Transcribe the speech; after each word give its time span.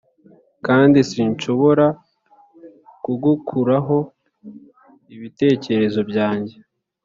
kandi 0.65 0.97
sinshobora 1.09 1.85
kugukuraho 3.03 3.97
ibitekerezo 5.15 5.99
byanjye 6.09 6.55